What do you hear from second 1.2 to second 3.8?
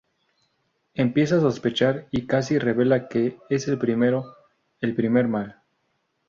a sospechar y Cassie revela que es el